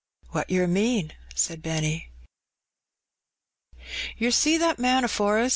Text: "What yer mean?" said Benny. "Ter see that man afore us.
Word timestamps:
"What 0.31 0.49
yer 0.49 0.65
mean?" 0.65 1.13
said 1.35 1.61
Benny. 1.61 2.09
"Ter 4.17 4.31
see 4.31 4.57
that 4.57 4.79
man 4.79 5.03
afore 5.03 5.37
us. 5.37 5.49